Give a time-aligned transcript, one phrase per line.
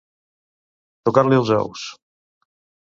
[1.11, 1.87] Tocar-li els ous.